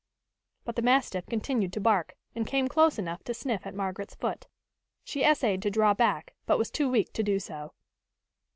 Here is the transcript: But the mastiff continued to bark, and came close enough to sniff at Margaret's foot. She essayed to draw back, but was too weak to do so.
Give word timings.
But 0.65 0.77
the 0.77 0.81
mastiff 0.81 1.27
continued 1.27 1.71
to 1.73 1.79
bark, 1.79 2.15
and 2.33 2.47
came 2.47 2.67
close 2.67 2.97
enough 2.97 3.23
to 3.25 3.35
sniff 3.35 3.67
at 3.67 3.75
Margaret's 3.75 4.15
foot. 4.15 4.47
She 5.03 5.23
essayed 5.23 5.61
to 5.61 5.69
draw 5.69 5.93
back, 5.93 6.33
but 6.47 6.57
was 6.57 6.71
too 6.71 6.89
weak 6.89 7.13
to 7.13 7.21
do 7.21 7.37
so. 7.37 7.73